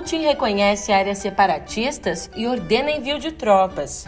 [0.00, 4.06] Putin reconhece áreas separatistas e ordena envio de tropas.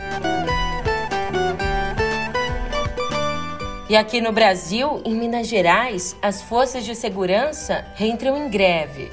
[3.90, 9.12] E aqui no Brasil, em Minas Gerais, as forças de segurança reentram em greve.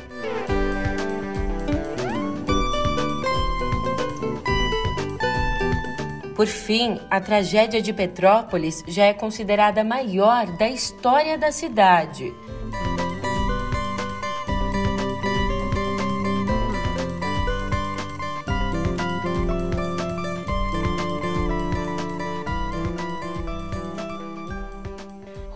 [6.34, 12.34] Por fim, a tragédia de Petrópolis já é considerada a maior da história da cidade.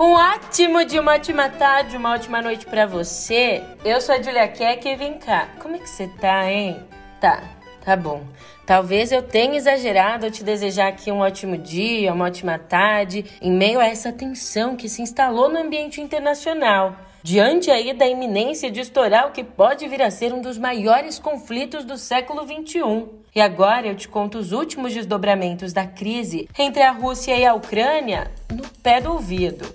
[0.03, 3.63] Um ótimo dia, uma ótima tarde, uma ótima noite para você.
[3.85, 5.47] Eu sou a Julia Keck e vem cá.
[5.61, 6.85] Como é que você tá, hein?
[7.21, 7.41] Tá,
[7.85, 8.21] tá bom.
[8.65, 13.49] Talvez eu tenha exagerado ao te desejar aqui um ótimo dia, uma ótima tarde, em
[13.49, 16.97] meio a essa tensão que se instalou no ambiente internacional.
[17.23, 21.17] Diante aí da iminência de estourar o que pode vir a ser um dos maiores
[21.17, 23.05] conflitos do século XXI.
[23.33, 27.53] E agora eu te conto os últimos desdobramentos da crise entre a Rússia e a
[27.53, 29.65] Ucrânia no pé do ouvido.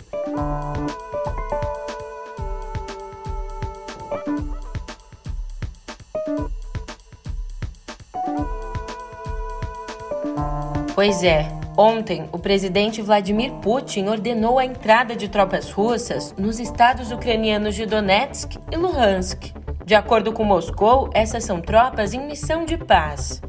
[10.94, 17.12] Pois é, ontem o presidente Vladimir Putin ordenou a entrada de tropas russas nos estados
[17.12, 19.52] ucranianos de Donetsk e Luhansk.
[19.86, 23.40] De acordo com Moscou, essas são tropas em missão de paz.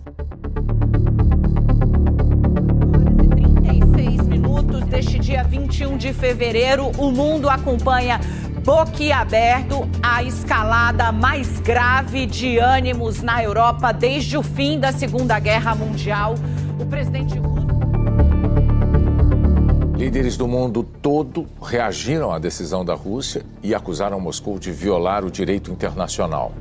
[3.31, 8.21] 36 minutos deste dia 21 de fevereiro, o mundo acompanha
[8.64, 15.73] boquiaberto a escalada mais grave de ânimos na Europa desde o fim da Segunda Guerra
[15.73, 16.36] Mundial.
[16.80, 17.39] O presidente
[20.09, 25.29] Líderes do mundo todo reagiram à decisão da Rússia e acusaram Moscou de violar o
[25.29, 26.52] direito internacional.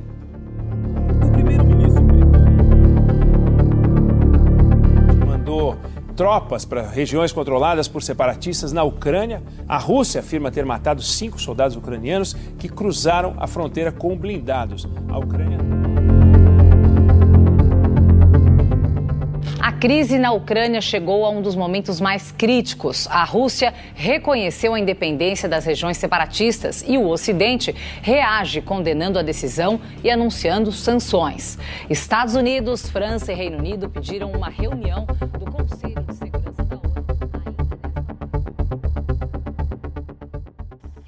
[5.25, 5.75] Mandou
[6.15, 9.41] tropas para regiões controladas por separatistas na Ucrânia.
[9.67, 14.87] A Rússia afirma ter matado cinco soldados ucranianos que cruzaram a fronteira com blindados.
[15.09, 15.57] A Ucrânia.
[19.79, 23.07] Crise na Ucrânia chegou a um dos momentos mais críticos.
[23.07, 29.79] A Rússia reconheceu a independência das regiões separatistas e o Ocidente reage condenando a decisão
[30.03, 31.57] e anunciando sanções.
[31.89, 36.08] Estados Unidos, França e Reino Unido pediram uma reunião do Conselho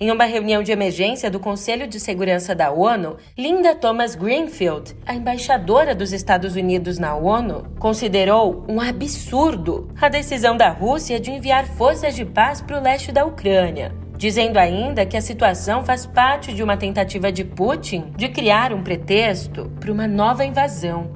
[0.03, 5.13] Em uma reunião de emergência do Conselho de Segurança da ONU, Linda Thomas Greenfield, a
[5.13, 11.67] embaixadora dos Estados Unidos na ONU, considerou um absurdo a decisão da Rússia de enviar
[11.67, 13.91] forças de paz para o leste da Ucrânia.
[14.17, 18.81] Dizendo ainda que a situação faz parte de uma tentativa de Putin de criar um
[18.81, 21.11] pretexto para uma nova invasão.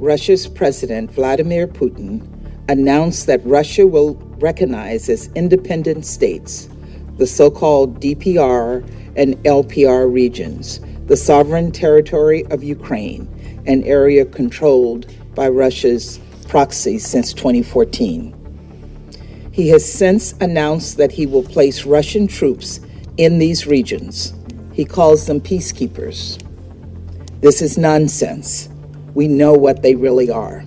[0.00, 2.22] Russia's President Vladimir Putin
[2.70, 6.71] announced that Russia will recognize as independent states
[7.16, 8.84] the so called DPR
[9.16, 13.28] and LPR regions, the sovereign territory of Ukraine,
[13.66, 18.38] an area controlled by Russia's proxy since 2014.
[19.52, 22.80] He has since announced that he will place Russian troops
[23.18, 24.32] in these regions.
[24.72, 26.42] He calls them peacekeepers.
[27.40, 28.70] This is nonsense.
[29.14, 30.64] We know what they really are.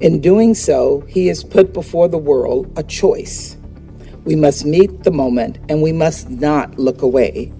[0.00, 3.56] In doing so, he has put before the world a choice.
[4.24, 7.52] We must meet the moment and we must not look away.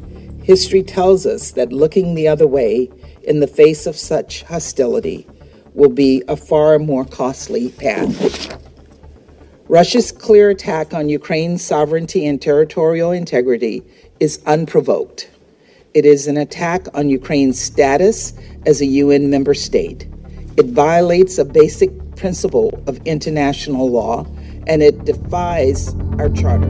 [0.42, 2.90] History tells us that looking the other way
[3.22, 5.26] in the face of such hostility
[5.74, 8.58] will be a far more costly path.
[9.68, 13.82] Russia's clear attack on Ukraine's sovereignty and territorial integrity
[14.18, 15.30] is unprovoked.
[15.94, 18.32] It is an attack on Ukraine's status
[18.66, 20.08] as a UN member state.
[20.56, 24.26] It violates a basic principle of international law
[24.69, 26.69] and it defies our charter.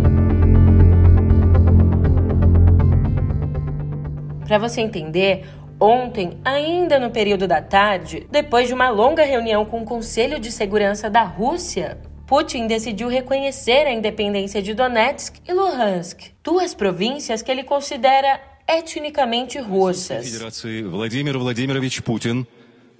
[4.48, 5.44] Para você entender,
[5.80, 10.52] ontem, ainda no período da tarde, depois de uma longa reunião com o Conselho de
[10.52, 11.98] Segurança da Rússia,
[12.28, 19.60] Putin decidiu reconhecer a independência de Donetsk e Luhansk, duas províncias que ele considera etnicamente
[19.60, 20.26] russas.
[20.26, 22.48] Федерации Владимир Владимирович Путин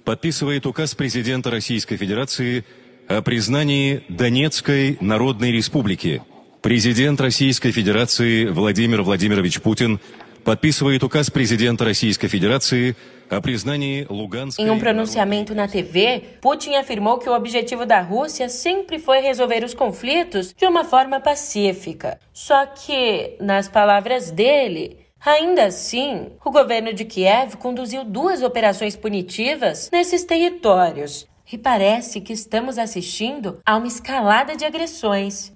[0.04, 2.64] подписывает указ президента Российской Федерации
[3.10, 6.22] о признании Донецкой Народной Республики.
[6.62, 10.00] Президент Российской Федерации Владимир Владимирович Путин
[10.44, 12.96] подписывает указ президента Российской Федерации
[13.28, 14.64] о признании Луганской...
[14.64, 19.64] Em um pronunciamento na TV, Putin afirmou que o objetivo da Rússia sempre foi resolver
[19.64, 22.20] os conflitos de uma forma pacífica.
[22.32, 29.90] Só que, nas palavras dele, Ainda assim, o governo de Kiev conduziu duas operações punitivas
[29.90, 35.51] nesses territórios e parece que estamos assistindo a uma escalada de agressões.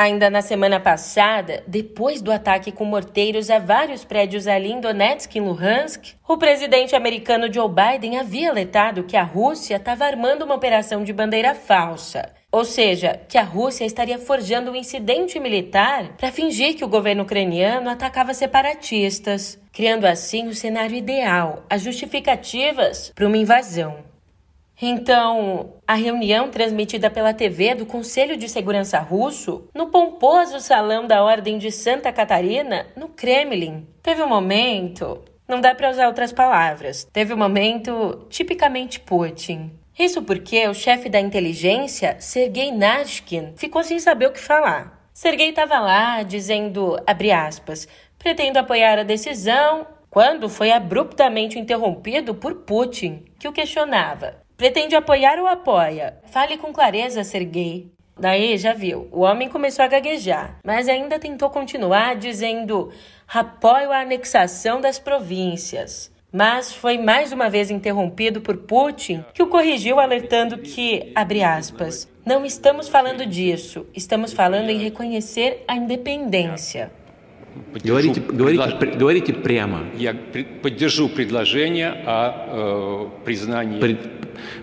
[0.00, 5.36] Ainda na semana passada, depois do ataque com morteiros a vários prédios ali em Donetsk
[5.36, 10.54] e Luhansk, o presidente americano Joe Biden havia alertado que a Rússia estava armando uma
[10.54, 12.32] operação de bandeira falsa.
[12.50, 17.24] Ou seja, que a Rússia estaria forjando um incidente militar para fingir que o governo
[17.24, 24.09] ucraniano atacava separatistas, criando assim o cenário ideal, as justificativas para uma invasão.
[24.82, 31.22] Então, a reunião transmitida pela TV do Conselho de Segurança Russo, no pomposo salão da
[31.22, 35.22] Ordem de Santa Catarina, no Kremlin, teve um momento.
[35.46, 37.04] Não dá para usar outras palavras.
[37.12, 39.72] Teve um momento tipicamente Putin.
[39.98, 45.10] Isso porque o chefe da inteligência, Sergei Nashkin, ficou sem saber o que falar.
[45.12, 47.86] Sergei estava lá dizendo, abre aspas,
[48.18, 54.40] pretendo apoiar a decisão, quando foi abruptamente interrompido por Putin, que o questionava.
[54.60, 56.18] Pretende apoiar ou apoia?
[56.26, 57.90] Fale com clareza, Sergei.
[58.18, 62.92] Daí, já viu, o homem começou a gaguejar, mas ainda tentou continuar dizendo:
[63.26, 66.12] apoio a anexação das províncias.
[66.30, 72.06] Mas foi mais uma vez interrompido por Putin, que o corrigiu alertando que, abre aspas,
[72.22, 76.92] não estamos falando disso, estamos falando em reconhecer a independência.
[77.84, 79.84] Говорите, говорите, говорите прямо.
[79.96, 80.14] Я
[80.62, 83.98] поддержу предложение о э, признании.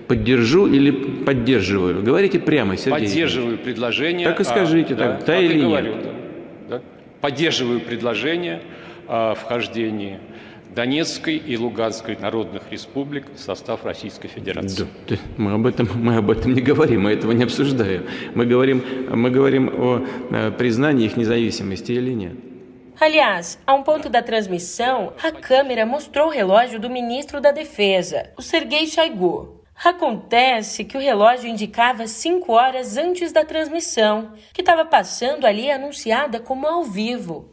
[0.07, 2.01] Поддержу или поддерживаю?
[2.01, 3.07] Говорите прямо, Сергей.
[3.07, 4.27] Поддерживаю предложение.
[4.27, 6.03] Так и скажите, о, так, да, да или говорю, нет.
[6.03, 6.11] Да,
[6.69, 6.81] да.
[7.21, 8.61] Поддерживаю предложение
[9.07, 10.19] о вхождении
[10.75, 14.85] Донецкой и Луганской народных республик в состав Российской Федерации.
[15.07, 18.03] Да, да, мы, об этом, мы об этом не говорим, мы этого не обсуждаем.
[18.35, 22.33] Мы говорим, мы говорим о э, признании их независимости или нет.
[22.99, 28.31] Aliás, a um ponto da transmissão, a câmera mostrou o relógio do ministro da Defesa,
[28.35, 29.61] o Sergei Shoigu.
[29.85, 36.39] Acontece que o relógio indicava 5 horas antes da transmissão, que estava passando ali anunciada
[36.39, 37.51] como ao vivo.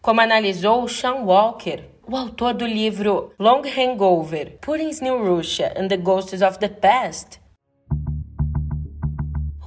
[0.00, 5.98] Como analisou Sean Walker, o autor do livro Long Hangover, Putin's New Russia and the
[5.98, 7.38] Ghosts of the Past,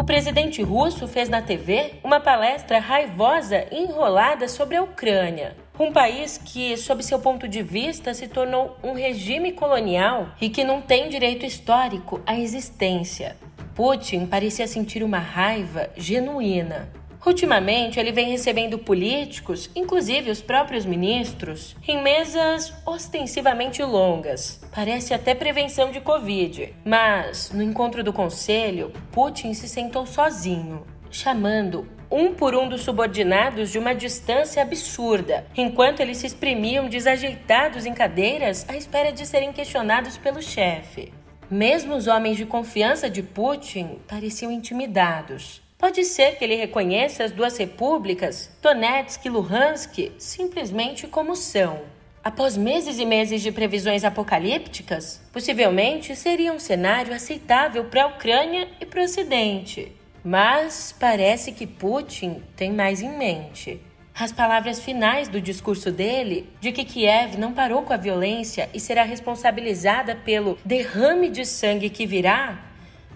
[0.10, 6.36] presidente russo fez na TV uma palestra raivosa e enrolada sobre a Ucrânia, um país
[6.36, 11.10] que, sob seu ponto de vista, se tornou um regime colonial e que não tem
[11.10, 13.38] direito histórico à existência.
[13.76, 16.90] Putin parecia sentir uma raiva genuína.
[17.25, 24.62] Ultimamente, ele vem recebendo políticos, inclusive os próprios ministros, em mesas ostensivamente longas.
[24.74, 26.74] Parece até prevenção de Covid.
[26.86, 33.69] Mas, no encontro do conselho, Putin se sentou sozinho, chamando um por um dos subordinados
[33.69, 39.51] de uma distância absurda, enquanto eles se exprimiam desajeitados em cadeiras à espera de serem
[39.51, 41.13] questionados pelo chefe.
[41.51, 45.62] Mesmo os homens de confiança de Putin pareciam intimidados.
[45.80, 51.84] Pode ser que ele reconheça as duas repúblicas, Donetsk e Luhansk, simplesmente como são.
[52.22, 58.68] Após meses e meses de previsões apocalípticas, possivelmente seria um cenário aceitável para a Ucrânia
[58.81, 59.90] e para o Ocidente.
[60.22, 63.81] Mas parece que Putin tem mais em mente.
[64.14, 68.81] As palavras finais do discurso dele, de que Kiev não parou com a violência e
[68.81, 72.66] será responsabilizada pelo derrame de sangue que virá,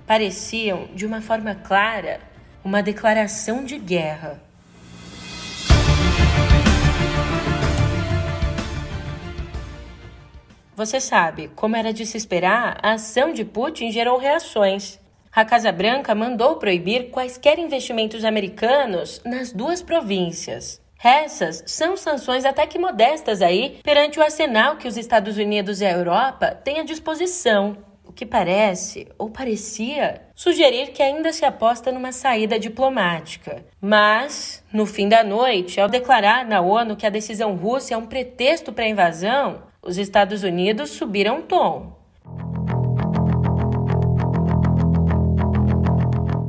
[0.07, 2.31] pareciam, de uma forma clara,
[2.63, 4.41] uma declaração de guerra.
[10.75, 14.99] Você sabe, como era de se esperar, a ação de Putin gerou reações.
[15.31, 20.81] A Casa Branca mandou proibir quaisquer investimentos americanos nas duas províncias.
[21.03, 25.85] Essas são sanções até que modestas aí perante o arsenal que os Estados Unidos e
[25.85, 27.77] a Europa têm à disposição
[28.13, 33.65] o que parece, ou parecia, sugerir que ainda se aposta numa saída diplomática.
[33.81, 38.05] Mas, no fim da noite, ao declarar na ONU que a decisão russa é um
[38.05, 41.97] pretexto para a invasão, os Estados Unidos subiram tom.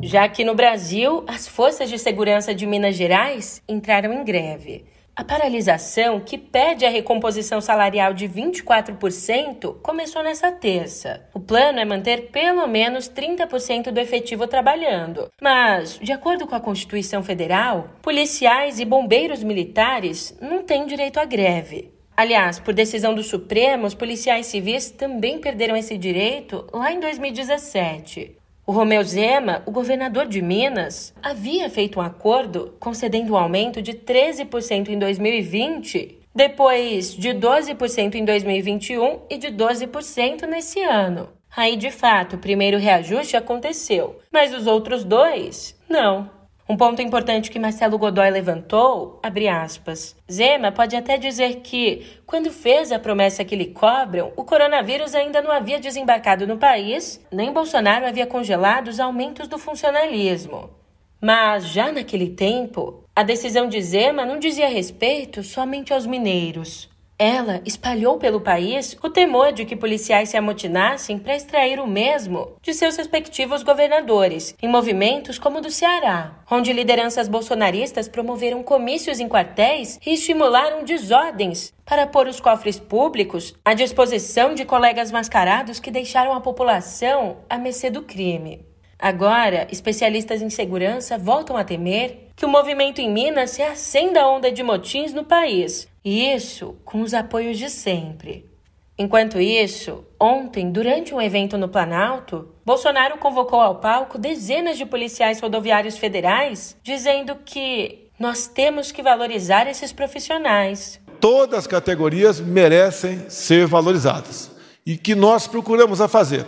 [0.02, 4.84] Já que no Brasil, as forças de segurança de Minas Gerais entraram em greve.
[5.16, 11.28] A paralisação, que pede a recomposição salarial de 24%, começou nessa terça.
[11.32, 15.30] O plano é manter pelo menos 30% do efetivo trabalhando.
[15.40, 21.24] Mas, de acordo com a Constituição Federal, policiais e bombeiros militares não têm direito à
[21.24, 21.92] greve.
[22.16, 28.36] Aliás, por decisão do Supremo, os policiais civis também perderam esse direito lá em 2017.
[28.66, 33.92] O Romeu Zema, o governador de Minas, havia feito um acordo concedendo um aumento de
[33.92, 41.28] 13% em 2020 depois de 12% em 2021 e de 12% nesse ano.
[41.56, 46.28] Aí, de fato, o primeiro reajuste aconteceu, mas os outros dois, não.
[46.66, 49.20] Um ponto importante que Marcelo Godoy levantou,
[49.52, 55.14] aspas, Zema pode até dizer que, quando fez a promessa que lhe cobram, o coronavírus
[55.14, 60.70] ainda não havia desembarcado no país, nem Bolsonaro havia congelado os aumentos do funcionalismo.
[61.20, 66.88] Mas, já naquele tempo, a decisão de Zema não dizia respeito somente aos mineiros.
[67.16, 72.56] Ela espalhou pelo país o temor de que policiais se amotinassem para extrair o mesmo
[72.60, 79.20] de seus respectivos governadores, em movimentos como o do Ceará, onde lideranças bolsonaristas promoveram comícios
[79.20, 85.78] em quartéis e estimularam desordens para pôr os cofres públicos à disposição de colegas mascarados
[85.78, 88.66] que deixaram a população à mercê do crime.
[88.98, 94.28] Agora, especialistas em segurança voltam a temer que o movimento em Minas se acenda a
[94.28, 98.52] onda de motins no país, e isso com os apoios de sempre.
[98.96, 105.40] Enquanto isso, ontem, durante um evento no Planalto, Bolsonaro convocou ao palco dezenas de policiais
[105.40, 111.00] rodoviários federais, dizendo que nós temos que valorizar esses profissionais.
[111.20, 114.52] Todas as categorias merecem ser valorizadas
[114.86, 116.46] e que nós procuramos a fazer.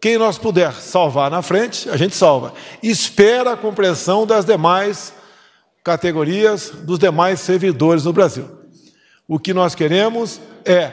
[0.00, 2.54] Quem nós puder salvar na frente, a gente salva.
[2.82, 5.12] Espera a compreensão das demais
[5.82, 8.48] categorias, dos demais servidores no Brasil.
[9.26, 10.90] O que nós queremos é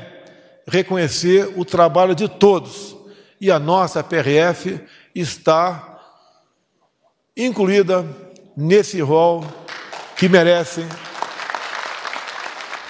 [0.68, 2.96] reconhecer o trabalho de todos
[3.40, 4.80] e a nossa PRF
[5.14, 6.00] está
[7.36, 8.06] incluída
[8.56, 9.44] nesse rol
[10.18, 10.86] que merece.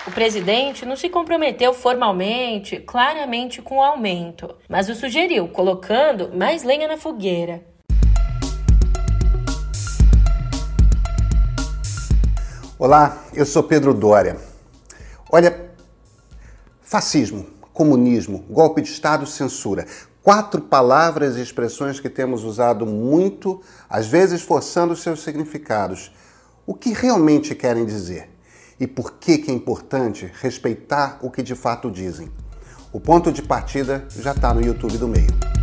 [0.08, 6.64] O presidente não se comprometeu formalmente, claramente com o aumento, mas o sugeriu, colocando mais
[6.64, 7.64] lenha na fogueira.
[12.82, 14.38] Olá, eu sou Pedro Dória.
[15.30, 15.70] Olha,
[16.82, 19.86] fascismo, comunismo, golpe de Estado, censura.
[20.24, 26.10] Quatro palavras e expressões que temos usado muito, às vezes forçando seus significados.
[26.66, 28.30] O que realmente querem dizer?
[28.80, 32.32] E por que, que é importante respeitar o que de fato dizem?
[32.94, 35.59] O ponto de partida já está no YouTube do meio.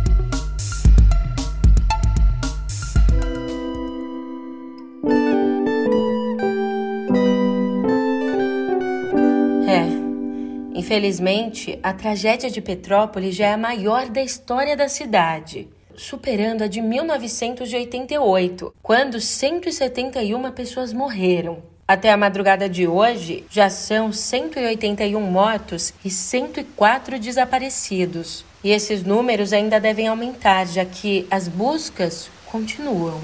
[10.97, 16.67] Infelizmente, a tragédia de Petrópolis já é a maior da história da cidade, superando a
[16.67, 21.61] de 1988, quando 171 pessoas morreram.
[21.87, 28.43] Até a madrugada de hoje, já são 181 mortos e 104 desaparecidos.
[28.63, 33.21] E esses números ainda devem aumentar, já que as buscas continuam.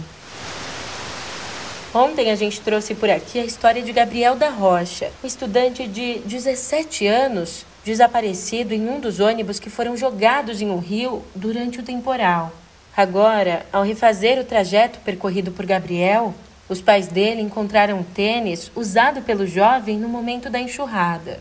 [1.95, 6.17] Ontem a gente trouxe por aqui a história de Gabriel da Rocha, um estudante de
[6.25, 11.83] 17 anos desaparecido em um dos ônibus que foram jogados em um rio durante o
[11.83, 12.51] temporal.
[12.97, 16.33] Agora, ao refazer o trajeto percorrido por Gabriel,
[16.67, 21.39] os pais dele encontraram um tênis usado pelo jovem no momento da enxurrada.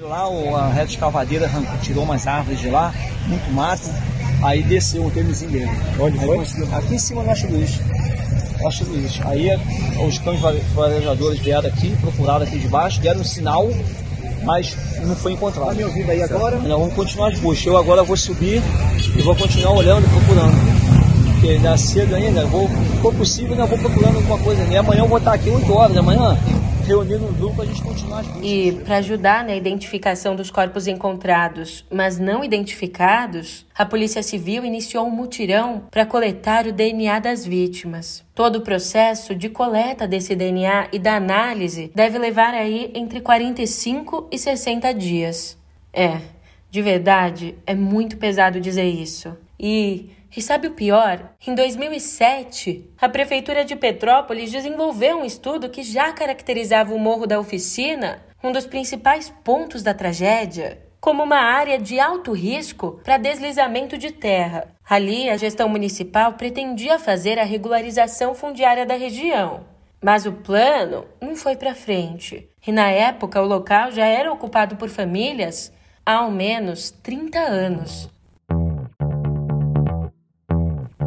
[0.00, 0.22] Lá,
[0.58, 1.50] a reta escavadeira
[1.82, 2.94] tirou umas árvores de lá,
[3.26, 3.90] muito mato,
[4.42, 5.70] aí desceu o tênisinho dele.
[5.98, 6.38] Onde aí foi?
[6.72, 7.80] Aqui em cima na Luiz.
[8.66, 9.20] Acho Luiz.
[9.24, 9.48] Aí
[10.06, 10.40] os cães
[10.74, 13.68] varejadores vieram aqui, procuraram aqui de baixo, deram um sinal,
[14.44, 15.68] mas não foi encontrado.
[15.68, 16.56] Tá me ouvindo aí agora?
[16.58, 17.66] Não, vamos continuar as buscas.
[17.66, 18.62] Eu agora vou subir
[19.16, 20.54] e vou continuar olhando, procurando.
[21.32, 24.62] Porque ainda é cedo ainda, vou, se for possível, ainda vou procurando alguma coisa.
[24.70, 26.38] E amanhã eu vou estar aqui 8 horas da manhã
[26.82, 28.44] reunir no grupo para a gente continuar as buscas.
[28.44, 35.06] E para ajudar na identificação dos corpos encontrados, mas não identificados, a Polícia Civil iniciou
[35.06, 38.24] um mutirão para coletar o DNA das vítimas.
[38.34, 44.28] Todo o processo de coleta desse DNA e da análise deve levar aí entre 45
[44.30, 45.56] e 60 dias.
[45.92, 46.18] É,
[46.70, 49.36] de verdade, é muito pesado dizer isso.
[49.60, 51.30] E e sabe o pior?
[51.46, 57.38] Em 2007, a Prefeitura de Petrópolis desenvolveu um estudo que já caracterizava o Morro da
[57.38, 63.98] Oficina, um dos principais pontos da tragédia, como uma área de alto risco para deslizamento
[63.98, 64.68] de terra.
[64.88, 69.64] Ali, a gestão municipal pretendia fazer a regularização fundiária da região.
[70.02, 72.48] Mas o plano não foi para frente.
[72.66, 75.72] E na época, o local já era ocupado por famílias
[76.06, 78.08] há ao menos 30 anos.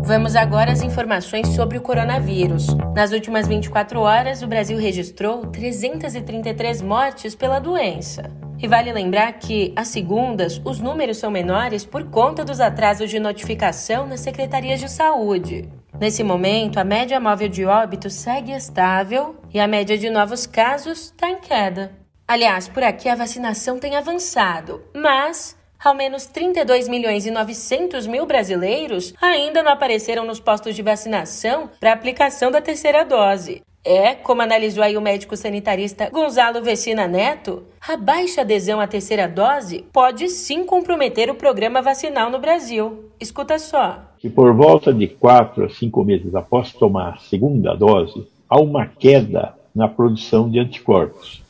[0.05, 2.67] Vamos agora às informações sobre o coronavírus.
[2.95, 8.31] Nas últimas 24 horas, o Brasil registrou 333 mortes pela doença.
[8.61, 13.19] E vale lembrar que, às segundas, os números são menores por conta dos atrasos de
[13.19, 15.67] notificação nas secretarias de saúde.
[15.99, 21.05] Nesse momento, a média móvel de óbito segue estável e a média de novos casos
[21.05, 21.93] está em queda.
[22.27, 28.25] Aliás, por aqui a vacinação tem avançado, mas ao menos 32 milhões e 900 mil
[28.25, 33.61] brasileiros ainda não apareceram nos postos de vacinação para aplicação da terceira dose.
[33.87, 39.27] É, como analisou aí o médico sanitarista Gonzalo Vecina Neto, a baixa adesão à terceira
[39.27, 43.11] dose pode sim comprometer o programa vacinal no Brasil.
[43.19, 43.99] Escuta só.
[44.17, 48.87] Que por volta de quatro a cinco meses após tomar a segunda dose, há uma
[48.87, 51.43] queda na produção de anticorpos.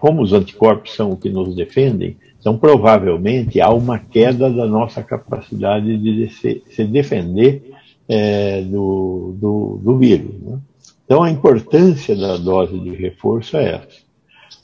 [0.00, 5.00] Como os anticorpos são o que nos defendem, então provavelmente há uma queda da nossa
[5.00, 7.72] capacidade de se, defender
[8.08, 10.34] é, do, do, do vírus.
[10.42, 10.58] Né?
[11.04, 14.02] Então, a importância da dose de reforço é essa.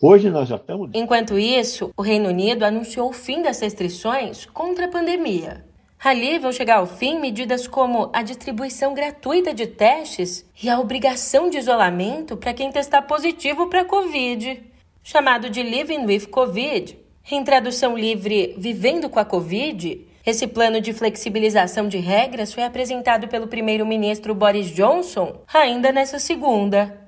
[0.03, 0.91] Hoje nós já estamos.
[0.93, 5.65] Enquanto isso, o Reino Unido anunciou o fim das restrições contra a pandemia.
[6.03, 11.49] Ali vão chegar ao fim medidas como a distribuição gratuita de testes e a obrigação
[11.49, 14.63] de isolamento para quem testar positivo para a Covid,
[15.03, 17.08] chamado de Living with Covid.
[17.31, 23.29] Em tradução livre, Vivendo com a Covid, esse plano de flexibilização de regras foi apresentado
[23.29, 26.99] pelo primeiro-ministro Boris Johnson ainda nessa segunda.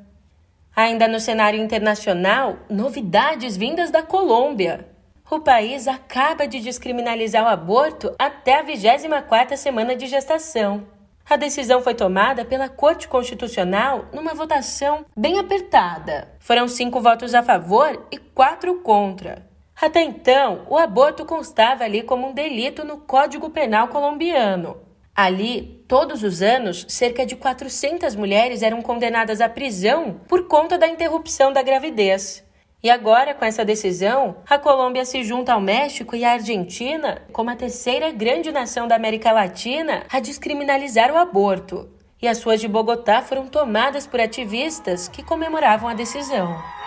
[0.77, 4.87] Ainda no cenário internacional, novidades vindas da Colômbia.
[5.31, 10.87] O país acaba de descriminalizar o aborto até a 24ª semana de gestação.
[11.25, 16.29] A decisão foi tomada pela Corte Constitucional numa votação bem apertada.
[16.41, 19.49] Foram cinco votos a favor e quatro contra.
[19.81, 24.77] Até então, o aborto constava ali como um delito no Código Penal colombiano.
[25.17, 30.87] Ali, todos os anos, cerca de 400 mulheres eram condenadas à prisão por conta da
[30.87, 32.45] interrupção da gravidez.
[32.83, 37.51] E agora, com essa decisão, a Colômbia se junta ao México e à Argentina como
[37.51, 41.89] a terceira grande nação da América Latina a descriminalizar o aborto.
[42.21, 46.80] E as ruas de Bogotá foram tomadas por ativistas que comemoravam a decisão.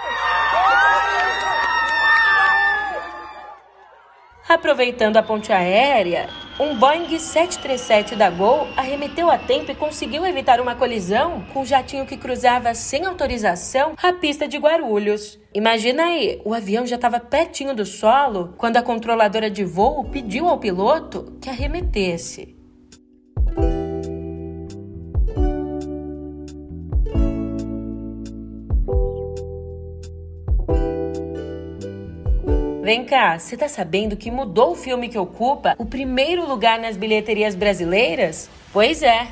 [4.48, 6.28] Aproveitando a ponte aérea,
[6.60, 11.66] um Boeing 737 da Gol arremeteu a tempo e conseguiu evitar uma colisão com um
[11.66, 15.40] jatinho que cruzava sem autorização a pista de Guarulhos.
[15.54, 20.48] Imagina aí, o avião já estava pertinho do solo quando a controladora de voo pediu
[20.48, 22.63] ao piloto que arremetesse.
[32.84, 36.98] Vem cá, você tá sabendo que mudou o filme que ocupa o primeiro lugar nas
[36.98, 38.50] bilheterias brasileiras?
[38.74, 39.26] Pois é.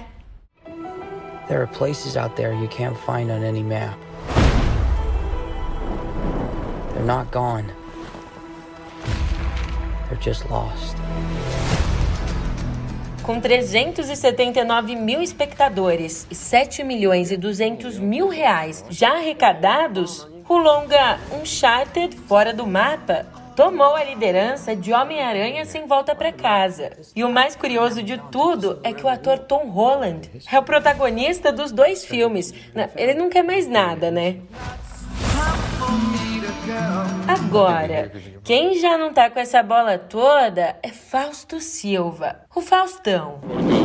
[1.49, 3.97] There are places out there you can't find on any map.
[6.93, 7.65] They're not gone.
[10.07, 10.95] They're just lost.
[13.21, 21.19] Com 379 mil espectadores e 7 milhões e 200 mil reais já arrecadados, o longa
[21.33, 26.93] Uncharted Fora do Mapa tomou a liderança de Homem-Aranha sem volta para casa.
[27.15, 31.51] E o mais curioso de tudo é que o ator Tom Holland é o protagonista
[31.51, 32.51] dos dois filmes.
[32.95, 34.37] Ele não quer mais nada, né?
[37.27, 38.11] Agora,
[38.43, 43.41] quem já não tá com essa bola toda é Fausto Silva, o Faustão.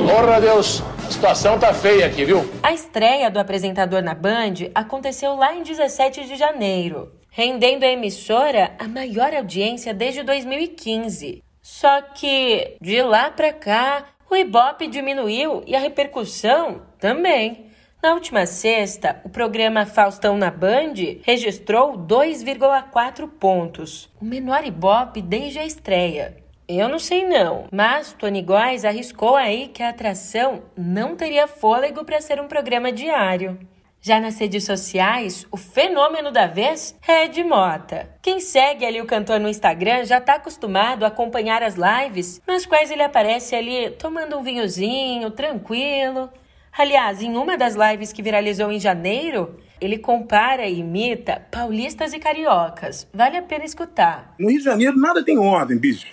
[0.09, 2.51] Porra, Deus, a situação tá feia aqui, viu?
[2.63, 8.75] A estreia do apresentador na Band aconteceu lá em 17 de janeiro rendendo à emissora
[8.79, 11.45] a maior audiência desde 2015.
[11.61, 17.67] Só que de lá para cá, o Ibope diminuiu e a repercussão também.
[18.03, 20.95] Na última sexta, o programa Faustão na Band
[21.25, 26.39] registrou 2,4 pontos, o menor Ibope desde a estreia.
[26.67, 32.03] Eu não sei não, mas Tony Góes arriscou aí que a atração não teria fôlego
[32.03, 33.59] para ser um programa diário.
[34.07, 38.09] Já nas redes sociais, o fenômeno da vez é Ed Mota.
[38.23, 42.65] Quem segue ali o cantor no Instagram já está acostumado a acompanhar as lives nas
[42.65, 46.31] quais ele aparece ali tomando um vinhozinho, tranquilo.
[46.79, 52.21] Aliás, em uma das lives que viralizou em janeiro, ele compara e imita paulistas e
[52.21, 53.09] cariocas.
[53.13, 54.37] Vale a pena escutar.
[54.39, 56.07] No Rio de Janeiro nada tem ordem, bicho.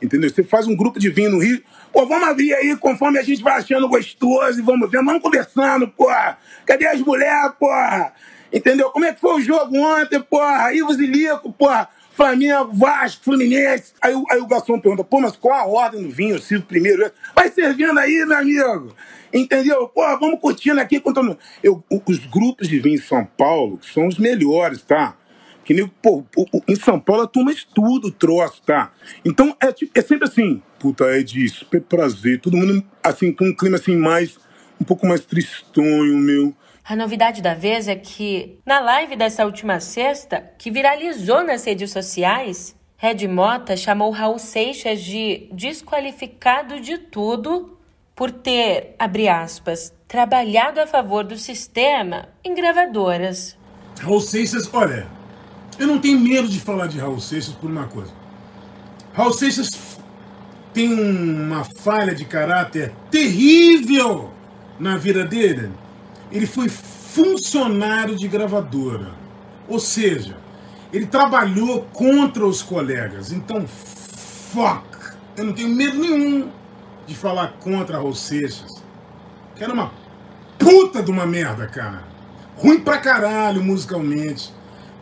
[0.00, 0.30] Entendeu?
[0.30, 1.62] Você faz um grupo de vinho no Rio,
[1.96, 5.88] Pô, vamos abrir aí conforme a gente vai achando gostoso e vamos ver, vamos conversando,
[5.88, 6.36] porra.
[6.66, 8.12] Cadê as mulheres, porra?
[8.52, 8.90] Entendeu?
[8.90, 10.74] Como é que foi o jogo ontem, porra?
[10.74, 11.88] Ivos e Lico, porra.
[12.12, 13.94] Flamengo, Vasco, Fluminense.
[14.02, 16.34] Aí, aí o garçom pergunta, pô, mas qual a ordem do vinho?
[16.34, 17.10] Eu sirvo primeiro.
[17.34, 18.94] Vai servindo aí, meu amigo.
[19.32, 19.88] Entendeu?
[19.88, 21.00] Pô, vamos curtindo aqui.
[21.00, 21.38] Contando.
[21.62, 25.16] Eu, os grupos de vinho em São Paulo são os melhores, tá?
[25.64, 26.24] Que nem, pô,
[26.68, 28.92] em São Paulo a turma estuda o troço, tá?
[29.24, 32.40] Então é, tipo, é sempre assim, puta, é de super prazer.
[32.40, 34.38] Todo mundo, assim, com um clima assim mais,
[34.80, 36.54] um pouco mais tristonho, meu.
[36.84, 41.90] A novidade da vez é que, na live dessa última sexta, que viralizou nas redes
[41.90, 47.76] sociais, Red Mota chamou Raul Seixas de desqualificado de tudo
[48.14, 53.58] por ter, abre aspas, trabalhado a favor do sistema em gravadoras.
[54.00, 55.08] Raul Seixas, olha,
[55.80, 58.12] eu não tenho medo de falar de Raul Seixas por uma coisa.
[59.12, 59.74] Raul Seixas
[60.76, 64.30] tem uma falha de caráter terrível
[64.78, 65.70] na vida dele.
[66.30, 69.14] Ele foi funcionário de gravadora.
[69.66, 70.36] Ou seja,
[70.92, 73.32] ele trabalhou contra os colegas.
[73.32, 74.84] Então, fuck.
[75.34, 76.50] Eu não tenho medo nenhum
[77.06, 78.82] de falar contra Raul Seixas.
[79.54, 79.90] Que era uma
[80.58, 82.02] puta de uma merda, cara.
[82.54, 84.52] Ruim pra caralho musicalmente.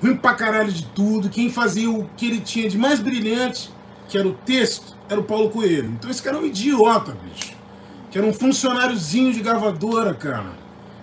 [0.01, 1.29] Ruim pra caralho de tudo.
[1.29, 3.73] Quem fazia o que ele tinha de mais brilhante,
[4.09, 5.91] que era o texto, era o Paulo Coelho.
[5.91, 7.55] Então esse cara é um idiota, bicho.
[8.11, 10.53] Que era um funcionáriozinho de gravadora, cara.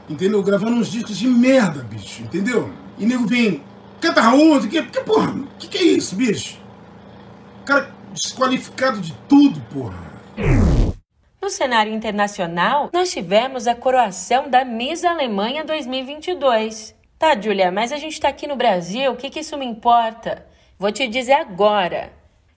[0.09, 0.41] Entendeu?
[0.43, 2.23] Gravando uns discos de merda, bicho.
[2.23, 2.71] Entendeu?
[2.97, 3.63] E nego vem,
[3.99, 6.57] canta Raul, que, que porra, que que é isso, bicho?
[7.65, 10.11] Cara desqualificado de tudo, porra.
[11.41, 16.95] No cenário internacional, nós tivemos a coroação da Miss Alemanha 2022.
[17.17, 20.45] Tá, Julia, mas a gente tá aqui no Brasil, o que, que isso me importa?
[20.77, 22.11] Vou te dizer agora.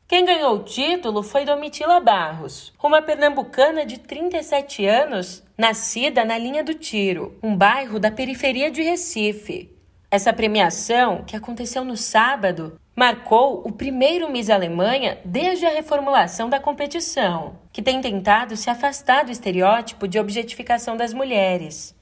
[0.06, 6.62] Quem ganhou o título foi Domitila Barros, uma pernambucana de 37 anos, nascida na linha
[6.62, 9.74] do Tiro, um bairro da periferia de Recife.
[10.10, 16.60] Essa premiação, que aconteceu no sábado, marcou o primeiro Miss Alemanha desde a reformulação da
[16.60, 21.96] competição, que tem tentado se afastar do estereótipo de objetificação das mulheres.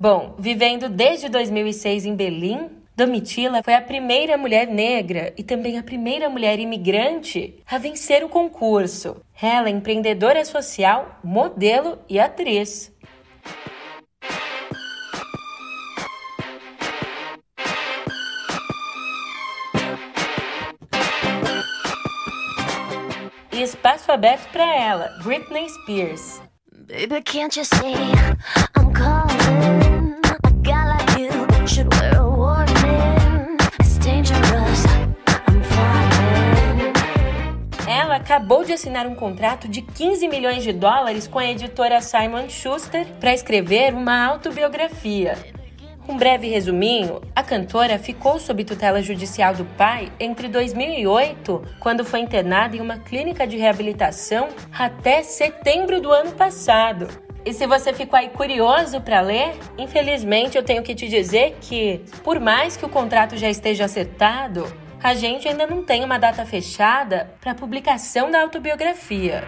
[0.00, 5.82] Bom, vivendo desde 2006 em Berlim, Domitila foi a primeira mulher negra e também a
[5.82, 9.16] primeira mulher imigrante a vencer o concurso.
[9.40, 12.92] Ela é empreendedora social, modelo e atriz.
[23.50, 26.42] E espaço aberto para ela, Britney Spears.
[26.88, 27.94] Baby, can't you see
[28.76, 30.20] I'm calling?
[30.44, 32.21] A guy like you should wear
[38.32, 43.06] acabou de assinar um contrato de 15 milhões de dólares com a editora Simon Schuster
[43.20, 45.36] para escrever uma autobiografia.
[46.08, 52.20] Um breve resuminho: a cantora ficou sob tutela judicial do pai entre 2008, quando foi
[52.20, 57.08] internada em uma clínica de reabilitação, até setembro do ano passado.
[57.44, 62.00] E se você ficou aí curioso para ler, infelizmente eu tenho que te dizer que,
[62.24, 64.64] por mais que o contrato já esteja acertado,
[65.02, 69.42] a gente ainda não tem uma data fechada para publicação da autobiografia.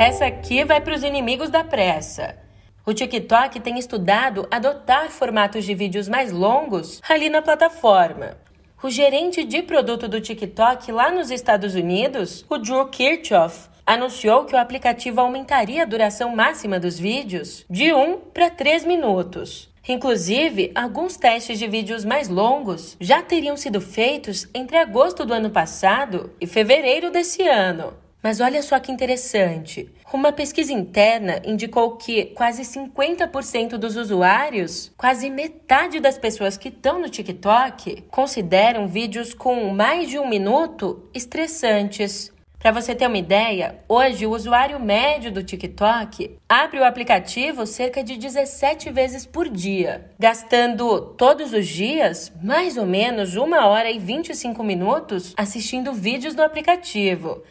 [0.00, 2.47] Essa aqui vai para os inimigos da pressa.
[2.88, 8.38] O TikTok tem estudado adotar formatos de vídeos mais longos ali na plataforma.
[8.82, 14.54] O gerente de produto do TikTok lá nos Estados Unidos, o Drew Kirchhoff, anunciou que
[14.54, 19.68] o aplicativo aumentaria a duração máxima dos vídeos de 1 para 3 minutos.
[19.86, 25.50] Inclusive, alguns testes de vídeos mais longos já teriam sido feitos entre agosto do ano
[25.50, 27.92] passado e fevereiro desse ano.
[28.22, 29.90] Mas olha só que interessante.
[30.12, 36.98] Uma pesquisa interna indicou que quase 50% dos usuários, quase metade das pessoas que estão
[36.98, 42.32] no TikTok, consideram vídeos com mais de um minuto estressantes.
[42.58, 48.02] Para você ter uma ideia, hoje o usuário médio do TikTok abre o aplicativo cerca
[48.02, 54.00] de 17 vezes por dia, gastando todos os dias mais ou menos uma hora e
[54.00, 57.44] 25 minutos assistindo vídeos no aplicativo.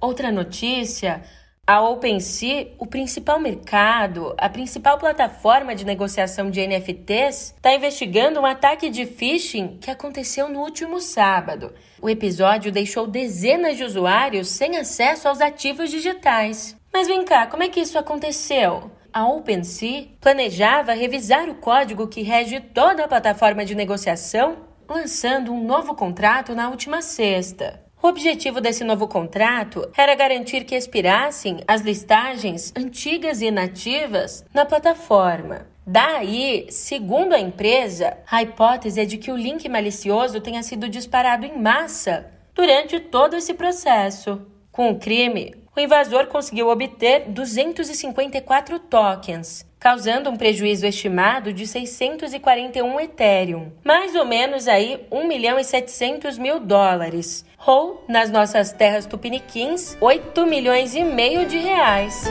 [0.00, 1.22] Outra notícia:
[1.66, 8.46] a OpenSea, o principal mercado, a principal plataforma de negociação de NFTs, está investigando um
[8.46, 11.72] ataque de phishing que aconteceu no último sábado.
[12.00, 16.76] O episódio deixou dezenas de usuários sem acesso aos ativos digitais.
[16.92, 18.90] Mas vem cá, como é que isso aconteceu?
[19.12, 24.56] A OpenSea planejava revisar o código que rege toda a plataforma de negociação,
[24.88, 27.89] lançando um novo contrato na última sexta.
[28.02, 34.64] O objetivo desse novo contrato era garantir que expirassem as listagens antigas e inativas na
[34.64, 35.66] plataforma.
[35.86, 41.44] Daí, segundo a empresa, a hipótese é de que o link malicioso tenha sido disparado
[41.44, 44.46] em massa durante todo esse processo.
[44.72, 53.00] Com o crime, o invasor conseguiu obter 254 tokens, causando um prejuízo estimado de 641
[53.00, 59.06] Ethereum, mais ou menos aí 1 milhão e 700 mil dólares, ou, nas nossas terras
[59.06, 62.24] tupiniquins, 8 milhões e meio de reais.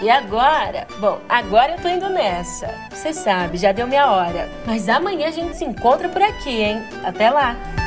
[0.00, 0.86] E agora?
[0.98, 2.68] Bom, agora eu tô indo nessa.
[2.90, 4.48] Você sabe, já deu minha hora.
[4.66, 6.82] Mas amanhã a gente se encontra por aqui, hein?
[7.04, 7.81] Até lá!